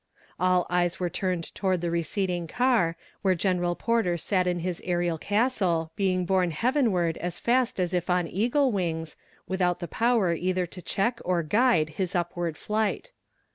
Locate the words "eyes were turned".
0.67-1.53